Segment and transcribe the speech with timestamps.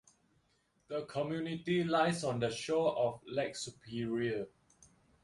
[0.87, 4.47] The community lies on the shore of Lake Superior.